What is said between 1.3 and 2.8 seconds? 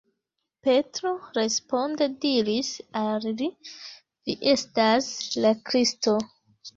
responde diris